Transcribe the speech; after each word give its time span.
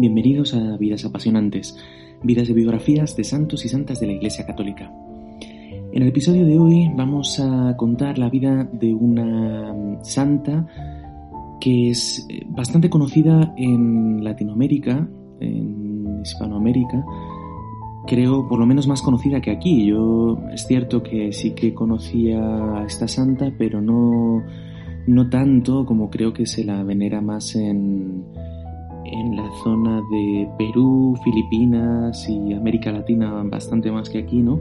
Bienvenidos 0.00 0.54
a 0.54 0.78
Vidas 0.78 1.04
Apasionantes, 1.04 1.76
vidas 2.22 2.48
de 2.48 2.54
biografías 2.54 3.14
de 3.16 3.22
santos 3.22 3.66
y 3.66 3.68
santas 3.68 4.00
de 4.00 4.06
la 4.06 4.14
Iglesia 4.14 4.46
Católica. 4.46 4.90
En 5.92 6.02
el 6.02 6.08
episodio 6.08 6.46
de 6.46 6.58
hoy 6.58 6.90
vamos 6.96 7.38
a 7.38 7.76
contar 7.76 8.16
la 8.16 8.30
vida 8.30 8.66
de 8.72 8.94
una 8.94 10.00
santa 10.02 10.66
que 11.60 11.90
es 11.90 12.26
eh, 12.30 12.46
bastante 12.48 12.88
conocida 12.88 13.52
en 13.58 14.24
Latinoamérica, 14.24 15.06
en 15.38 16.22
Hispanoamérica, 16.22 17.04
creo 18.06 18.48
por 18.48 18.58
lo 18.58 18.64
menos 18.64 18.88
más 18.88 19.02
conocida 19.02 19.42
que 19.42 19.50
aquí. 19.50 19.84
Yo 19.84 20.38
es 20.50 20.66
cierto 20.66 21.02
que 21.02 21.30
sí 21.34 21.50
que 21.50 21.74
conocía 21.74 22.40
a 22.78 22.86
esta 22.86 23.06
santa, 23.06 23.52
pero 23.58 23.82
no, 23.82 24.42
no 25.06 25.28
tanto 25.28 25.84
como 25.84 26.08
creo 26.08 26.32
que 26.32 26.46
se 26.46 26.64
la 26.64 26.82
venera 26.84 27.20
más 27.20 27.54
en, 27.54 28.24
en 29.04 29.36
la 29.36 29.48
zona 29.64 30.00
de 30.10 30.48
Perú, 30.58 31.16
Filipinas 31.22 32.28
y 32.28 32.52
América 32.52 32.92
Latina 32.92 33.42
bastante 33.44 33.90
más 33.90 34.08
que 34.08 34.18
aquí, 34.18 34.38
¿no? 34.38 34.60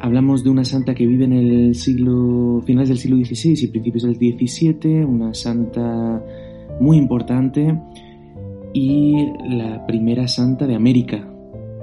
Hablamos 0.00 0.44
de 0.44 0.50
una 0.50 0.64
santa 0.64 0.94
que 0.94 1.06
vive 1.06 1.24
en 1.24 1.32
el 1.32 1.74
siglo, 1.74 2.62
finales 2.64 2.88
del 2.88 2.98
siglo 2.98 3.16
XVI 3.16 3.64
y 3.64 3.66
principios 3.66 4.04
del 4.04 4.16
XVII, 4.16 5.04
una 5.04 5.34
santa 5.34 6.22
muy 6.80 6.96
importante 6.96 7.76
y 8.72 9.14
la 9.48 9.84
primera 9.86 10.28
santa 10.28 10.66
de 10.66 10.76
América, 10.76 11.28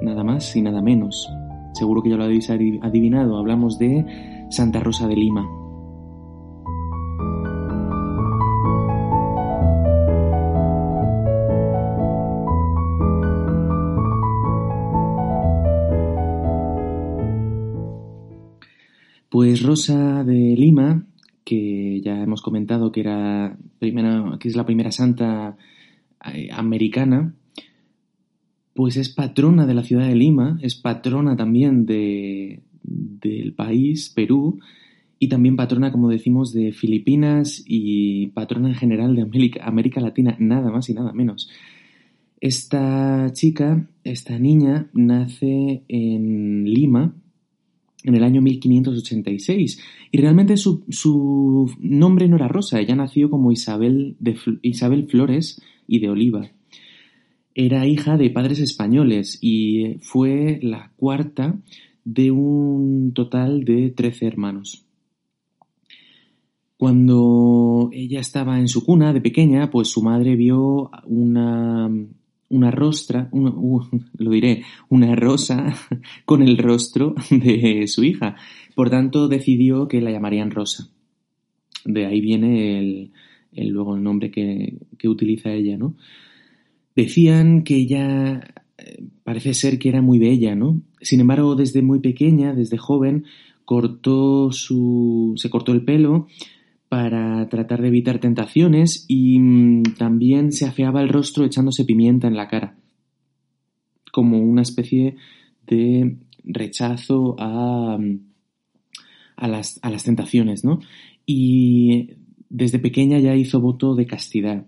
nada 0.02 0.24
más 0.24 0.56
y 0.56 0.62
nada 0.62 0.82
menos. 0.82 1.30
Seguro 1.74 2.02
que 2.02 2.10
ya 2.10 2.16
lo 2.16 2.24
habéis 2.24 2.50
adivinado, 2.50 3.38
hablamos 3.38 3.78
de 3.78 4.06
Santa 4.50 4.80
Rosa 4.80 5.08
de 5.08 5.16
Lima. 5.16 5.46
Pues 19.36 19.64
Rosa 19.64 20.24
de 20.24 20.56
Lima, 20.56 21.08
que 21.44 22.00
ya 22.00 22.24
hemos 22.24 22.42
comentado 22.42 22.94
que 22.94 23.02
era 23.02 23.58
primera, 23.80 24.38
que 24.40 24.48
es 24.48 24.56
la 24.56 24.66
primera 24.66 24.94
santa 24.94 25.58
eh, 26.34 26.48
americana, 26.54 27.36
pues 28.74 28.96
es 28.96 29.10
patrona 29.10 29.66
de 29.66 29.74
la 29.74 29.84
ciudad 29.84 30.08
de 30.08 30.16
Lima, 30.16 30.58
es 30.62 30.76
patrona 30.76 31.36
también 31.36 31.86
de, 31.86 32.64
del 32.82 33.54
país, 33.54 34.10
Perú, 34.10 34.62
y 35.20 35.28
también 35.28 35.58
patrona, 35.58 35.92
como 35.92 36.08
decimos, 36.08 36.54
de 36.54 36.72
Filipinas 36.72 37.62
y 37.68 38.28
patrona 38.28 38.70
en 38.70 38.76
general 38.76 39.18
de 39.18 39.24
América, 39.24 39.66
América 39.66 40.00
Latina, 40.00 40.38
nada 40.40 40.72
más 40.72 40.88
y 40.88 40.94
nada 40.94 41.12
menos. 41.12 41.50
Esta 42.40 43.30
chica, 43.34 43.86
esta 44.06 44.40
niña, 44.40 44.90
nace 44.94 45.84
en 45.90 46.64
Lima, 46.64 47.16
en 48.06 48.16
el 48.16 48.24
año 48.24 48.42
1586. 48.42 49.82
Y 50.12 50.18
realmente 50.18 50.58
su, 50.58 51.76
nombre 51.80 52.28
no 52.28 52.36
era 52.36 52.48
Rosa, 52.48 52.80
ella 52.80 52.96
nació 52.96 53.30
como 53.30 53.52
Isabel, 53.52 54.16
de, 54.20 54.38
Isabel 54.62 55.08
Flores 55.08 55.62
y 55.88 56.00
de 56.00 56.10
Oliva. 56.10 56.52
Era 57.54 57.88
hija 57.88 58.18
de 58.18 58.30
padres 58.30 58.60
españoles 58.60 59.40
y 59.42 59.96
fue 60.02 60.60
la 60.62 60.92
cuarta 60.98 61.58
de 62.04 62.32
un 62.32 63.14
total 63.14 63.64
de 63.64 63.90
13 63.90 64.28
hermanos. 64.28 64.86
Cuando 66.78 67.90
ella 67.94 68.20
estaba 68.20 68.60
en 68.60 68.68
su 68.68 68.86
cuna 68.86 69.14
de 69.14 69.22
pequeña, 69.22 69.72
pues 69.72 69.88
su 69.88 70.04
madre 70.04 70.36
vio 70.36 70.92
una, 71.06 71.90
una 72.56 72.72
rostra, 72.72 73.30
lo 73.32 74.32
diré, 74.32 74.64
una 74.90 75.16
rosa 75.16 75.76
con 76.26 76.42
el 76.42 76.58
rostro 76.58 77.16
de 77.30 77.88
su 77.88 78.04
hija. 78.04 78.36
Por 78.76 78.90
tanto, 78.90 79.28
decidió 79.28 79.88
que 79.88 80.02
la 80.02 80.12
llamarían 80.12 80.52
Rosa. 80.52 80.90
De 81.86 82.06
ahí 82.06 82.20
viene 82.22 82.80
el, 82.80 83.12
luego 83.72 83.96
el 83.96 84.04
nombre 84.04 84.32
que, 84.32 84.78
que, 84.98 85.08
utiliza 85.08 85.54
ella, 85.54 85.78
¿no? 85.78 85.96
Decían 86.96 87.64
que 87.64 87.76
ella 87.76 88.42
eh, 88.78 89.04
parece 89.24 89.54
ser 89.54 89.78
que 89.78 89.90
era 89.90 90.02
muy 90.02 90.18
bella, 90.18 90.56
¿no? 90.56 90.82
Sin 91.02 91.20
embargo, 91.20 91.56
desde 91.56 91.82
muy 91.82 92.00
pequeña, 92.00 92.54
desde 92.54 92.78
joven, 92.78 93.26
cortó 93.66 94.52
su, 94.52 95.34
se 95.38 95.50
cortó 95.50 95.72
el 95.72 95.84
pelo 95.84 96.28
para 96.90 97.48
tratar 97.50 97.82
de 97.82 97.88
evitar 97.88 98.20
tentaciones 98.20 99.06
y 99.08 99.40
mm, 99.40 99.84
también 99.98 100.52
se 100.52 100.66
afeaba 100.66 101.02
el 101.02 101.10
rostro 101.10 101.46
echándose 101.46 101.86
pimienta 101.86 102.28
en 102.28 102.36
la 102.36 102.48
cara, 102.48 102.76
como 104.12 104.40
una 104.40 104.62
especie 104.62 105.16
de 105.68 106.18
rechazo 106.44 107.36
a, 107.40 107.98
mm, 107.98 108.20
a, 109.38 109.48
las, 109.48 109.80
a 109.82 109.90
las 109.90 110.04
tentaciones, 110.04 110.64
¿no? 110.64 110.80
Y 111.26 112.12
desde 112.50 112.80
pequeña 112.80 113.20
ya 113.20 113.36
hizo 113.36 113.60
voto 113.60 113.96
de 113.96 114.06
castidad. 114.06 114.66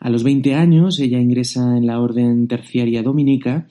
A 0.00 0.10
los 0.10 0.22
20 0.22 0.54
años 0.54 1.00
ella 1.00 1.18
ingresa 1.18 1.76
en 1.76 1.86
la 1.86 2.00
orden 2.00 2.48
terciaria 2.48 3.02
dominica 3.02 3.66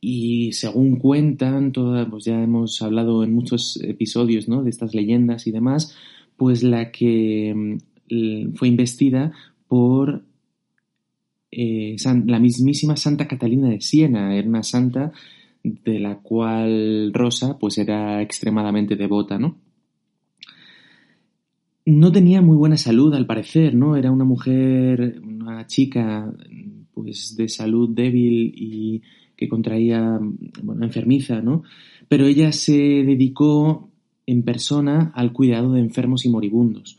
y 0.00 0.52
según 0.52 0.96
cuentan, 0.96 1.72
toda, 1.72 2.08
pues 2.08 2.24
ya 2.24 2.42
hemos 2.42 2.80
hablado 2.82 3.24
en 3.24 3.34
muchos 3.34 3.80
episodios 3.82 4.48
¿no? 4.48 4.62
de 4.62 4.70
estas 4.70 4.94
leyendas 4.94 5.46
y 5.46 5.52
demás, 5.52 5.96
pues 6.36 6.62
la 6.62 6.90
que 6.90 7.54
mm, 7.54 8.54
fue 8.54 8.68
investida 8.68 9.32
por 9.68 10.24
eh, 11.50 11.96
la 12.26 12.38
mismísima 12.38 12.96
Santa 12.96 13.26
Catalina 13.26 13.68
de 13.68 13.80
Siena, 13.80 14.36
era 14.36 14.48
una 14.48 14.62
santa 14.62 15.12
de 15.62 15.98
la 15.98 16.18
cual 16.18 17.12
Rosa 17.12 17.58
pues 17.58 17.78
era 17.78 18.22
extremadamente 18.22 18.96
devota, 18.96 19.38
¿no? 19.38 19.56
No 21.84 22.10
tenía 22.10 22.42
muy 22.42 22.56
buena 22.56 22.76
salud 22.76 23.14
al 23.14 23.26
parecer, 23.26 23.74
¿no? 23.74 23.96
Era 23.96 24.10
una 24.10 24.24
mujer, 24.24 25.20
una 25.22 25.66
chica 25.66 26.32
pues 26.92 27.36
de 27.36 27.48
salud 27.48 27.90
débil 27.90 28.52
y 28.56 29.02
que 29.36 29.48
contraía, 29.48 30.18
bueno, 30.62 30.84
enfermiza, 30.84 31.40
¿no? 31.42 31.62
Pero 32.08 32.26
ella 32.26 32.52
se 32.52 32.72
dedicó 32.72 33.85
en 34.26 34.42
persona 34.42 35.12
al 35.14 35.32
cuidado 35.32 35.72
de 35.72 35.80
enfermos 35.80 36.24
y 36.24 36.28
moribundos. 36.28 36.98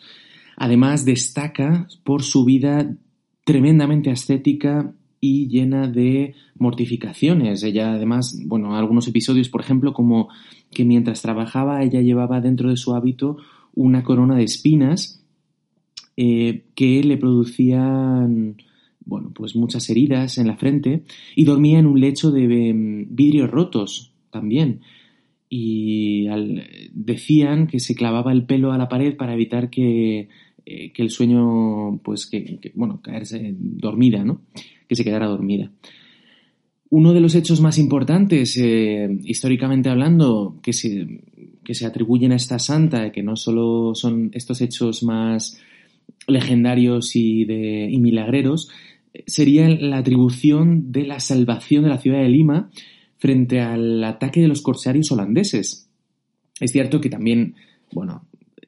Además, 0.55 1.05
destaca 1.05 1.87
por 2.03 2.23
su 2.23 2.45
vida 2.45 2.95
tremendamente 3.43 4.09
ascética 4.09 4.93
y 5.19 5.47
llena 5.47 5.87
de 5.87 6.35
mortificaciones. 6.57 7.63
Ella, 7.63 7.93
además, 7.93 8.39
bueno, 8.45 8.75
algunos 8.75 9.07
episodios, 9.07 9.49
por 9.49 9.61
ejemplo, 9.61 9.93
como 9.93 10.29
que 10.71 10.85
mientras 10.85 11.21
trabajaba 11.21 11.83
ella 11.83 12.01
llevaba 12.01 12.41
dentro 12.41 12.69
de 12.69 12.77
su 12.77 12.93
hábito 12.93 13.37
una 13.73 14.03
corona 14.03 14.35
de 14.35 14.43
espinas 14.43 15.23
eh, 16.17 16.65
que 16.75 17.03
le 17.03 17.17
producían, 17.17 18.57
bueno, 19.05 19.31
pues 19.33 19.55
muchas 19.55 19.89
heridas 19.89 20.37
en 20.39 20.47
la 20.47 20.57
frente 20.57 21.03
y 21.35 21.45
dormía 21.45 21.79
en 21.79 21.85
un 21.85 21.99
lecho 21.99 22.31
de 22.31 22.69
em, 22.69 23.07
vidrios 23.09 23.49
rotos 23.49 24.11
también 24.31 24.81
y 25.49 26.27
decían 26.93 27.67
que 27.67 27.79
se 27.79 27.95
clavaba 27.95 28.31
el 28.31 28.45
pelo 28.45 28.71
a 28.71 28.77
la 28.77 28.89
pared 28.89 29.15
para 29.15 29.33
evitar 29.33 29.69
que, 29.69 30.27
eh, 30.65 30.91
el 30.95 31.09
sueño, 31.09 31.99
pues 32.03 32.27
que, 32.27 32.59
bueno, 32.75 33.01
caerse 33.01 33.55
dormida, 33.57 34.23
¿no? 34.23 34.41
Que 34.87 34.95
se 34.95 35.03
quedara 35.03 35.27
dormida. 35.27 35.71
Uno 36.89 37.13
de 37.13 37.21
los 37.21 37.35
hechos 37.35 37.61
más 37.61 37.77
importantes, 37.77 38.57
eh, 38.57 39.09
históricamente 39.23 39.89
hablando, 39.89 40.59
que 40.61 40.73
se, 40.73 41.21
que 41.63 41.73
se 41.73 41.85
atribuyen 41.85 42.31
a 42.31 42.37
esta 42.37 42.59
santa, 42.59 43.11
que 43.11 43.23
no 43.23 43.35
solo 43.35 43.93
son 43.93 44.31
estos 44.33 44.61
hechos 44.61 45.03
más 45.03 45.61
legendarios 46.27 47.15
y, 47.15 47.45
de, 47.45 47.89
y 47.89 47.99
milagreros, 47.99 48.69
sería 49.25 49.69
la 49.69 49.97
atribución 49.97 50.91
de 50.91 51.05
la 51.05 51.19
salvación 51.19 51.83
de 51.83 51.89
la 51.89 51.97
ciudad 51.97 52.21
de 52.21 52.29
Lima 52.29 52.69
frente 53.17 53.61
al 53.61 54.03
ataque 54.03 54.41
de 54.41 54.47
los 54.47 54.61
corsarios 54.61 55.11
holandeses. 55.11 55.89
Es 56.59 56.71
cierto 56.71 57.01
que 57.01 57.09
también, 57.09 57.55
bueno, 57.91 58.25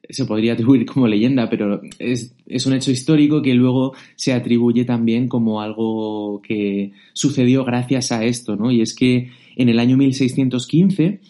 se 0.08 0.24
podría 0.24 0.54
atribuir 0.54 0.86
como 0.86 1.06
leyenda, 1.06 1.48
pero 1.48 1.80
es, 1.98 2.34
es, 2.46 2.66
un 2.66 2.74
hecho 2.74 2.90
histórico 2.90 3.42
que 3.42 3.54
luego 3.54 3.94
se 4.16 4.32
atribuye 4.32 4.84
también 4.84 5.28
como 5.28 5.60
algo 5.60 6.40
que 6.42 6.92
sucedió 7.12 7.64
gracias 7.64 8.12
a 8.12 8.24
esto, 8.24 8.56
¿no? 8.56 8.70
Y 8.70 8.80
es 8.80 8.94
que 8.94 9.30
en 9.56 9.68
el 9.68 9.78
año 9.78 9.96
1615, 9.96 11.20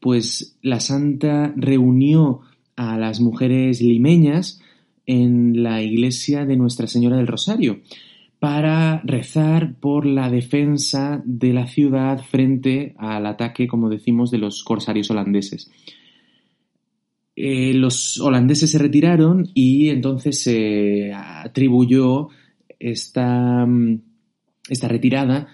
pues 0.00 0.56
la 0.62 0.80
santa 0.80 1.52
reunió 1.56 2.40
a 2.76 2.98
las 2.98 3.20
mujeres 3.20 3.80
limeñas 3.80 4.60
en 5.06 5.62
la 5.62 5.82
iglesia 5.82 6.44
de 6.44 6.56
Nuestra 6.56 6.86
Señora 6.86 7.16
del 7.16 7.26
Rosario 7.26 7.80
para 8.44 9.00
rezar 9.06 9.74
por 9.80 10.04
la 10.04 10.28
defensa 10.28 11.22
de 11.24 11.54
la 11.54 11.66
ciudad 11.66 12.22
frente 12.22 12.94
al 12.98 13.24
ataque, 13.24 13.66
como 13.66 13.88
decimos, 13.88 14.30
de 14.30 14.36
los 14.36 14.62
corsarios 14.62 15.10
holandeses. 15.10 15.70
Eh, 17.36 17.72
los 17.72 18.20
holandeses 18.20 18.70
se 18.70 18.78
retiraron 18.78 19.48
y 19.54 19.88
entonces 19.88 20.42
se 20.42 21.10
atribuyó 21.14 22.28
esta, 22.78 23.66
esta 24.68 24.88
retirada 24.88 25.48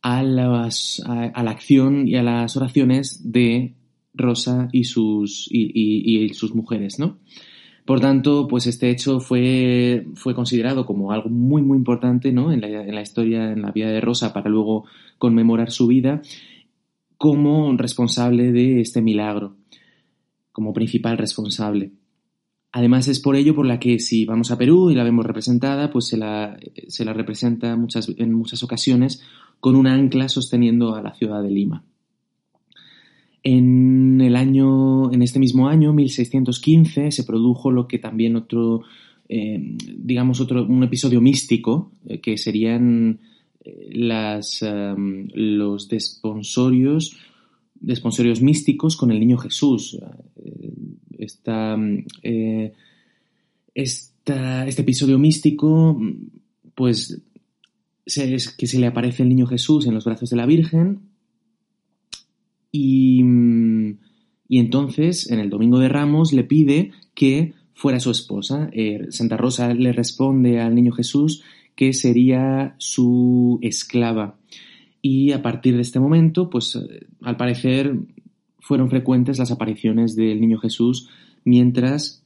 a, 0.00 0.20
a, 0.20 1.42
la 1.42 1.50
acción 1.50 2.06
y 2.06 2.14
a 2.14 2.22
las 2.22 2.56
oraciones 2.56 3.32
de 3.32 3.74
Rosa 4.14 4.68
y 4.70 4.84
sus, 4.84 5.48
y, 5.50 6.28
sus 6.32 6.54
mujeres, 6.54 7.00
¿no? 7.00 7.18
Por 7.86 8.00
tanto, 8.00 8.48
pues 8.48 8.66
este 8.66 8.90
hecho 8.90 9.20
fue, 9.20 10.08
fue 10.14 10.34
considerado 10.34 10.84
como 10.84 11.12
algo 11.12 11.28
muy, 11.30 11.62
muy 11.62 11.78
importante 11.78 12.32
¿no? 12.32 12.50
en, 12.50 12.60
la, 12.60 13.00
historia, 13.00 13.52
en 13.52 13.62
la 13.62 13.70
vida 13.70 13.88
de 13.88 14.00
Rosa, 14.00 14.32
para 14.32 14.50
luego 14.50 14.86
conmemorar 15.18 15.70
su 15.70 15.86
vida 15.86 16.20
como 17.16 17.72
responsable 17.76 18.50
de 18.50 18.80
este 18.80 19.00
milagro 19.02 19.56
como 20.50 20.72
principal 20.72 21.16
responsable. 21.16 21.92
Además 22.72 23.06
es 23.06 23.20
por 23.20 23.36
ello 23.36 23.54
por 23.54 23.66
la 23.66 23.78
que 23.78 24.00
si 24.00 24.24
vamos 24.24 24.50
a 24.50 24.58
Perú 24.58 24.90
y 24.90 24.96
la 24.96 25.04
vemos 25.04 25.24
representada, 25.24 25.90
pues 25.90 26.08
se 26.08 26.16
la, 26.16 26.58
se 26.88 27.04
la 27.04 27.12
representa 27.12 27.70
en 27.70 28.32
muchas 28.34 28.62
ocasiones 28.64 29.22
con 29.60 29.76
un 29.76 29.86
ancla 29.86 30.28
sosteniendo 30.28 30.94
a 30.96 31.02
la 31.02 31.14
ciudad 31.14 31.42
de 31.42 31.50
Lima. 31.50 31.84
En 33.48 34.20
el 34.20 34.34
año, 34.34 35.12
en 35.12 35.22
este 35.22 35.38
mismo 35.38 35.68
año, 35.68 35.92
1615, 35.92 37.12
se 37.12 37.22
produjo 37.22 37.70
lo 37.70 37.86
que 37.86 38.00
también 38.00 38.34
otro, 38.34 38.82
eh, 39.28 39.76
digamos, 39.98 40.40
otro, 40.40 40.66
un 40.66 40.82
episodio 40.82 41.20
místico, 41.20 41.92
eh, 42.08 42.20
que 42.20 42.38
serían 42.38 43.20
eh, 43.64 43.88
los 43.92 45.88
desponsorios 45.88 47.16
de 47.76 48.34
místicos 48.42 48.96
con 48.96 49.12
el 49.12 49.20
niño 49.20 49.38
Jesús. 49.38 49.96
Esta, 51.16 51.78
este 53.74 54.82
episodio 54.82 55.20
místico, 55.20 56.02
pues, 56.74 57.22
es 58.04 58.50
que 58.50 58.66
se 58.66 58.80
le 58.80 58.88
aparece 58.88 59.22
el 59.22 59.28
niño 59.28 59.46
Jesús 59.46 59.86
en 59.86 59.94
los 59.94 60.04
brazos 60.04 60.30
de 60.30 60.36
la 60.36 60.46
Virgen 60.46 61.14
y, 62.76 63.24
y 64.48 64.58
entonces, 64.58 65.30
en 65.30 65.38
el 65.38 65.50
Domingo 65.50 65.78
de 65.78 65.88
Ramos, 65.88 66.32
le 66.32 66.44
pide 66.44 66.92
que 67.14 67.54
fuera 67.74 68.00
su 68.00 68.10
esposa. 68.10 68.68
Eh, 68.72 69.06
Santa 69.10 69.36
Rosa 69.36 69.72
le 69.72 69.92
responde 69.92 70.60
al 70.60 70.74
niño 70.74 70.92
Jesús 70.92 71.42
que 71.74 71.92
sería 71.92 72.74
su 72.78 73.58
esclava 73.62 74.38
y 75.02 75.32
a 75.32 75.40
partir 75.42 75.76
de 75.76 75.82
este 75.82 76.00
momento, 76.00 76.50
pues 76.50 76.74
eh, 76.74 77.06
al 77.22 77.36
parecer 77.36 77.96
fueron 78.58 78.90
frecuentes 78.90 79.38
las 79.38 79.50
apariciones 79.52 80.16
del 80.16 80.40
Niño 80.40 80.58
Jesús 80.58 81.08
mientras 81.44 82.24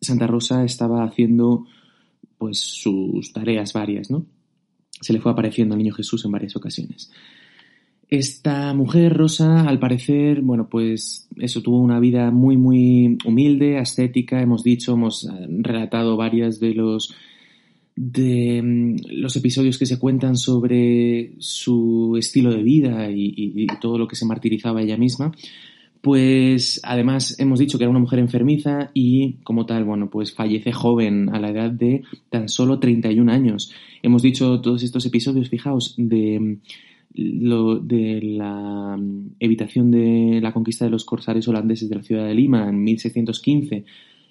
Santa 0.00 0.26
Rosa 0.26 0.64
estaba 0.64 1.04
haciendo 1.04 1.66
pues 2.38 2.58
sus 2.58 3.32
tareas 3.34 3.74
varias, 3.74 4.10
¿no? 4.10 4.24
Se 5.00 5.12
le 5.12 5.20
fue 5.20 5.32
apareciendo 5.32 5.74
el 5.74 5.82
Niño 5.82 5.92
Jesús 5.92 6.24
en 6.24 6.30
varias 6.30 6.56
ocasiones. 6.56 7.10
Esta 8.10 8.74
mujer, 8.74 9.16
Rosa, 9.16 9.68
al 9.68 9.78
parecer, 9.78 10.40
bueno, 10.40 10.68
pues 10.68 11.28
eso 11.38 11.62
tuvo 11.62 11.78
una 11.78 12.00
vida 12.00 12.32
muy, 12.32 12.56
muy 12.56 13.16
humilde, 13.24 13.78
ascética, 13.78 14.42
hemos 14.42 14.64
dicho, 14.64 14.94
hemos 14.94 15.26
eh, 15.26 15.46
relatado 15.60 16.16
varias 16.16 16.58
de 16.58 16.74
los 16.74 17.14
de 17.94 18.62
mm, 18.62 18.96
los 19.12 19.36
episodios 19.36 19.78
que 19.78 19.86
se 19.86 20.00
cuentan 20.00 20.36
sobre 20.36 21.34
su 21.38 22.16
estilo 22.18 22.50
de 22.50 22.64
vida 22.64 23.08
y, 23.12 23.66
todo 23.80 23.96
lo 23.96 24.08
que 24.08 24.16
se 24.16 24.26
martirizaba 24.26 24.82
ella 24.82 24.96
misma, 24.96 25.30
pues 26.00 26.80
además 26.82 27.38
hemos 27.38 27.60
dicho 27.60 27.78
que 27.78 27.84
era 27.84 27.90
una 27.90 28.00
mujer 28.00 28.18
enfermiza 28.18 28.90
y 28.92 29.34
como 29.44 29.66
tal, 29.66 29.84
bueno, 29.84 30.10
pues 30.10 30.34
fallece 30.34 30.72
joven 30.72 31.28
a 31.28 31.38
la 31.38 31.50
edad 31.50 31.70
de 31.70 32.02
tan 32.28 32.48
solo 32.48 32.80
31 32.80 33.30
años. 33.30 33.72
Hemos 34.02 34.22
dicho 34.22 34.60
todos 34.60 34.82
estos 34.82 35.06
episodios, 35.06 35.48
fijaos, 35.48 35.94
de 35.96 36.40
mm, 36.40 36.56
lo, 37.14 37.78
de 37.78 38.20
la 38.22 38.96
mm, 38.96 39.36
evitación 39.40 39.90
de 39.90 40.40
la 40.40 40.52
conquista 40.52 40.84
de 40.84 40.90
los 40.90 41.04
corsarios 41.04 41.48
holandeses 41.48 41.88
de 41.88 41.96
la 41.96 42.02
ciudad 42.02 42.26
de 42.26 42.34
Lima 42.34 42.68
en 42.68 42.82
1615 42.82 43.84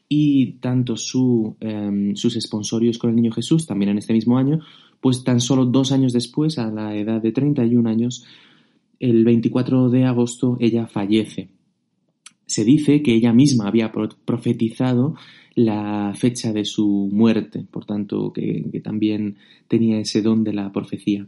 y 0.07 0.53
tanto 0.53 0.97
su, 0.97 1.55
em, 1.59 2.15
sus 2.15 2.35
esponsorios 2.35 2.97
con 2.97 3.11
el 3.11 3.15
Niño 3.15 3.31
Jesús, 3.31 3.67
también 3.67 3.91
en 3.91 3.99
este 3.99 4.13
mismo 4.13 4.37
año, 4.37 4.59
pues 4.99 5.23
tan 5.23 5.39
solo 5.39 5.65
dos 5.65 5.91
años 5.91 6.13
después, 6.13 6.57
a 6.57 6.71
la 6.71 6.95
edad 6.95 7.21
de 7.21 7.31
31 7.31 7.87
años, 7.87 8.25
el 8.99 9.23
24 9.23 9.89
de 9.89 10.05
agosto, 10.05 10.57
ella 10.59 10.87
fallece. 10.87 11.49
Se 12.47 12.65
dice 12.65 13.03
que 13.03 13.13
ella 13.13 13.31
misma 13.31 13.67
había 13.67 13.91
profetizado 13.91 15.13
la 15.53 16.13
fecha 16.15 16.51
de 16.51 16.65
su 16.65 17.09
muerte, 17.11 17.65
por 17.69 17.85
tanto 17.85 18.33
que 18.33 18.81
también 18.83 19.37
tenía 19.67 19.99
ese 19.99 20.23
don 20.23 20.43
de 20.43 20.53
la 20.53 20.71
profecía. 20.71 21.27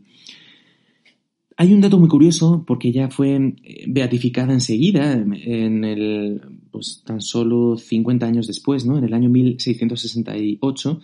Hay 1.62 1.74
un 1.76 1.82
dato 1.82 2.00
muy 2.00 2.10
curioso 2.10 2.64
porque 2.66 2.88
ella 2.88 3.12
fue 3.12 3.36
eh, 3.36 3.86
beatificada 3.88 4.52
enseguida, 4.52 5.14
en 5.14 5.84
el, 5.84 6.42
pues 6.72 7.04
tan 7.06 7.22
solo 7.22 7.78
50 7.78 8.26
años 8.26 8.48
después, 8.48 8.84
¿no? 8.88 8.98
En 8.98 9.04
el 9.04 9.14
año 9.14 9.30
1668 9.30 11.00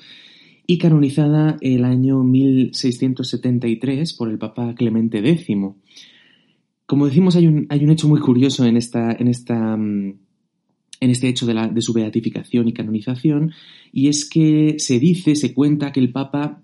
y 0.66 0.80
canonizada 0.80 1.58
el 1.62 1.86
año 1.86 2.24
1673 2.24 4.14
por 4.14 4.32
el 4.32 4.40
Papa 4.40 4.74
Clemente 4.74 5.20
X. 5.20 5.56
Como 6.88 7.06
decimos, 7.06 7.36
hay 7.36 7.46
un, 7.46 7.68
hecho 7.70 8.08
muy 8.08 8.20
curioso 8.20 8.66
en 8.66 8.78
mm, 8.78 10.14
este 11.02 11.28
hecho 11.28 11.46
de 11.46 11.82
su 11.84 11.94
beatificación 11.94 12.68
y 12.68 12.74
canonización, 12.74 13.52
y 13.94 14.08
es 14.08 14.28
que 14.28 14.78
se 14.80 14.98
dice, 14.98 15.36
se 15.36 15.54
cuenta 15.54 15.92
que 15.92 16.00
el 16.00 16.12
Papa 16.12 16.64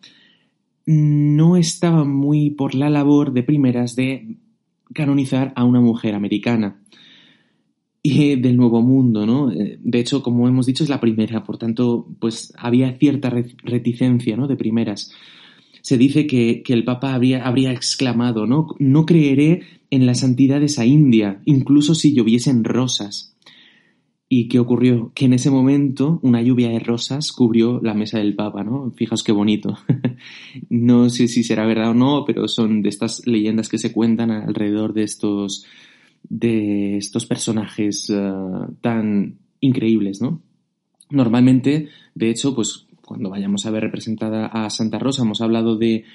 no 0.85 1.57
estaba 1.57 2.03
muy 2.03 2.49
por 2.51 2.75
la 2.75 2.89
labor 2.89 3.33
de 3.33 3.43
primeras 3.43 3.95
de 3.95 4.37
canonizar 4.93 5.53
a 5.55 5.63
una 5.63 5.81
mujer 5.81 6.15
americana 6.15 6.79
y 8.05 8.35
del 8.35 8.57
Nuevo 8.57 8.81
Mundo, 8.81 9.25
¿no? 9.25 9.49
Eh, 9.51 9.79
de 9.81 9.99
hecho, 9.99 10.21
como 10.21 10.47
hemos 10.49 10.65
dicho, 10.65 10.83
es 10.83 10.89
la 10.89 10.99
primera, 10.99 11.45
por 11.45 11.57
tanto, 11.57 12.05
pues 12.19 12.53
había 12.57 12.91
cierta 12.97 13.29
reticencia, 13.29 14.35
¿no? 14.35 14.47
De 14.47 14.57
primeras. 14.57 15.11
Se 15.81 15.97
dice 15.97 16.27
que, 16.27 16.63
el 16.67 16.83
Papa 16.83 17.13
habría, 17.13 17.45
habría 17.47 17.71
exclamado, 17.71 18.45
¿no? 18.45 18.67
No 18.77 19.05
creeré 19.05 19.61
en 19.89 20.05
la 20.05 20.15
santidad 20.15 20.59
de 20.59 20.65
esa 20.65 20.85
India, 20.85 21.41
incluso 21.45 21.95
si 21.95 22.13
lloviesen 22.13 22.65
rosas. 22.65 23.32
¿Y 24.35 24.47
qué 24.47 24.57
ocurrió? 24.57 25.11
Que 25.13 25.25
en 25.25 25.33
ese 25.33 25.51
momento 25.51 26.19
una 26.23 26.41
lluvia 26.41 26.67
de 26.69 26.79
rosas 26.79 27.31
cubrió 27.31 27.79
la 27.83 27.93
mesa 27.93 28.17
del 28.17 28.33
Papa, 28.33 28.63
¿no? 28.63 28.89
Fijaos 28.95 29.21
qué 29.21 29.31
bonito. 29.31 29.77
no 30.71 31.11
sé 31.11 31.27
si 31.27 31.43
será 31.43 31.67
verdad 31.67 31.91
o 31.91 31.93
no, 31.93 32.23
pero 32.25 32.47
son 32.47 32.81
de 32.81 32.89
estas 32.89 33.27
leyendas 33.27 33.69
que 33.69 33.77
se 33.77 33.93
cuentan 33.93 34.31
alrededor 34.31 34.93
de 34.93 35.03
estos, 35.03 35.67
de 36.27 36.97
estos 36.97 37.27
personajes 37.27 38.09
eh, 38.09 38.33
tan 38.81 39.37
increíbles, 39.59 40.19
¿no? 40.19 40.41
Normalmente, 41.11 41.89
de 42.15 42.31
hecho, 42.31 42.55
pues 42.55 42.87
cuando 43.05 43.29
vayamos 43.29 43.67
a 43.67 43.69
ver 43.69 43.83
representada 43.83 44.47
a 44.47 44.67
Santa 44.71 44.97
Rosa, 44.97 45.21
hemos 45.21 45.41
hablado 45.41 45.77
de, 45.77 46.05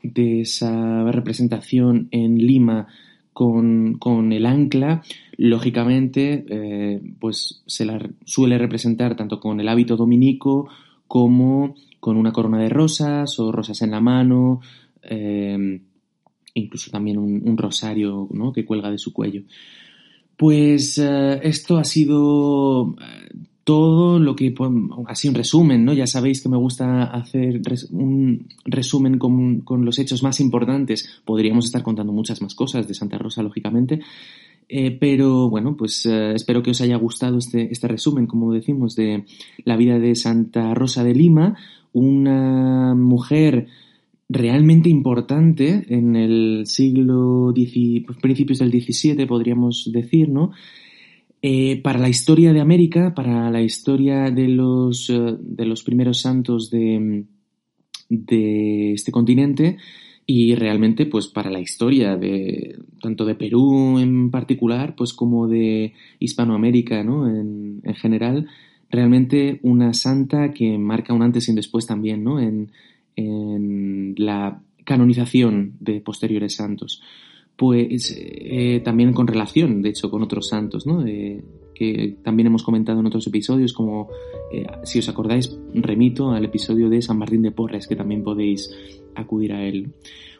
de 0.00 0.42
esa 0.42 1.10
representación 1.10 2.06
en 2.12 2.38
Lima 2.38 2.86
con, 3.34 3.98
con 3.98 4.32
el 4.32 4.46
ancla, 4.46 5.02
lógicamente, 5.36 6.46
eh, 6.48 7.02
pues 7.20 7.62
se 7.66 7.84
la 7.84 7.98
suele 8.24 8.56
representar 8.56 9.16
tanto 9.16 9.40
con 9.40 9.60
el 9.60 9.68
hábito 9.68 9.96
dominico 9.96 10.68
como 11.06 11.74
con 12.00 12.16
una 12.16 12.32
corona 12.32 12.62
de 12.62 12.68
rosas 12.68 13.38
o 13.40 13.50
rosas 13.50 13.82
en 13.82 13.90
la 13.90 14.00
mano, 14.00 14.60
eh, 15.02 15.80
incluso 16.54 16.90
también 16.90 17.18
un, 17.18 17.56
rosario 17.58 18.28
que 18.54 18.64
cuelga 18.64 18.90
de 18.90 18.98
su 18.98 19.12
cuello. 19.12 19.42
Pues 20.36 20.98
eh, 20.98 21.40
esto 21.42 21.76
ha 21.76 21.84
sido 21.84 22.94
todo 23.64 24.18
lo 24.18 24.36
que, 24.36 24.54
así 25.06 25.28
un 25.28 25.34
resumen, 25.34 25.84
¿no? 25.84 25.94
Ya 25.94 26.06
sabéis 26.06 26.42
que 26.42 26.50
me 26.50 26.56
gusta 26.56 27.04
hacer 27.04 27.62
un 27.90 28.46
resumen 28.64 29.18
con, 29.18 29.60
con, 29.60 29.84
los 29.84 29.98
hechos 29.98 30.22
más 30.22 30.38
importantes. 30.40 31.20
Podríamos 31.24 31.64
estar 31.64 31.82
contando 31.82 32.12
muchas 32.12 32.42
más 32.42 32.54
cosas 32.54 32.86
de 32.86 32.94
Santa 32.94 33.16
Rosa, 33.16 33.42
lógicamente. 33.42 34.00
Eh, 34.68 34.96
pero 34.98 35.48
bueno, 35.48 35.76
pues 35.76 36.06
eh, 36.06 36.32
espero 36.34 36.62
que 36.62 36.70
os 36.70 36.80
haya 36.80 36.96
gustado 36.96 37.38
este, 37.38 37.70
este 37.70 37.88
resumen, 37.88 38.26
como 38.26 38.52
decimos, 38.52 38.94
de 38.94 39.24
la 39.64 39.76
vida 39.76 39.98
de 39.98 40.14
Santa 40.14 40.74
Rosa 40.74 41.04
de 41.04 41.14
Lima, 41.14 41.56
una 41.92 42.94
mujer 42.94 43.68
realmente 44.28 44.88
importante 44.88 45.84
en 45.88 46.16
el 46.16 46.62
siglo 46.66 47.52
pues, 47.54 48.18
principios 48.18 48.58
del 48.58 48.70
XVII, 48.70 49.26
podríamos 49.26 49.90
decir, 49.92 50.28
¿no? 50.28 50.52
Eh, 51.46 51.78
para 51.82 51.98
la 51.98 52.08
historia 52.08 52.54
de 52.54 52.62
América, 52.62 53.12
para 53.14 53.50
la 53.50 53.60
historia 53.60 54.30
de 54.30 54.48
los, 54.48 55.10
eh, 55.10 55.36
de 55.38 55.66
los 55.66 55.82
primeros 55.82 56.22
santos 56.22 56.70
de, 56.70 57.26
este 58.08 59.12
continente 59.12 59.76
y 60.24 60.54
realmente 60.54 61.04
pues 61.04 61.26
para 61.26 61.50
la 61.50 61.60
historia 61.60 62.16
de 62.16 62.78
tanto 63.02 63.26
de 63.26 63.34
Perú 63.34 63.98
en 63.98 64.30
particular 64.30 64.94
pues 64.96 65.12
como 65.12 65.46
de 65.46 65.92
Hispanoamérica 66.18 67.04
¿no? 67.04 67.28
en, 67.28 67.82
en 67.84 67.94
general 67.94 68.46
realmente 68.88 69.60
una 69.62 69.92
santa 69.92 70.52
que 70.52 70.78
marca 70.78 71.12
un 71.12 71.20
antes 71.20 71.46
y 71.48 71.50
un 71.50 71.56
después 71.56 71.86
también 71.86 72.24
¿no? 72.24 72.40
en, 72.40 72.72
en 73.16 74.14
la 74.16 74.62
canonización 74.84 75.74
de 75.78 76.00
posteriores 76.00 76.54
santos 76.54 77.02
pues 77.56 78.16
eh, 78.18 78.80
también 78.84 79.12
con 79.12 79.26
relación, 79.26 79.82
de 79.82 79.90
hecho, 79.90 80.10
con 80.10 80.22
otros 80.22 80.48
santos, 80.48 80.86
¿no? 80.86 81.04
que 81.74 82.16
también 82.22 82.46
hemos 82.46 82.62
comentado 82.62 83.00
en 83.00 83.06
otros 83.06 83.26
episodios, 83.26 83.72
como 83.72 84.08
eh, 84.52 84.66
si 84.84 85.00
os 85.00 85.08
acordáis, 85.08 85.58
remito 85.74 86.30
al 86.30 86.44
episodio 86.44 86.88
de 86.88 87.02
San 87.02 87.18
Martín 87.18 87.42
de 87.42 87.50
Porres, 87.50 87.86
que 87.86 87.96
también 87.96 88.22
podéis 88.22 88.70
acudir 89.14 89.52
a 89.52 89.66
él. 89.66 89.92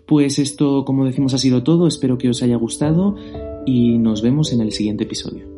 Pues 0.06 0.38
esto, 0.38 0.84
como 0.84 1.04
decimos, 1.04 1.34
ha 1.34 1.38
sido 1.38 1.62
todo, 1.62 1.86
espero 1.86 2.18
que 2.18 2.28
os 2.28 2.42
haya 2.42 2.56
gustado 2.56 3.16
y 3.66 3.98
nos 3.98 4.22
vemos 4.22 4.52
en 4.52 4.60
el 4.60 4.72
siguiente 4.72 5.04
episodio. 5.04 5.53